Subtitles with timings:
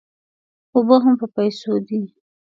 [0.75, 2.01] اوبه هم په پیسو دي.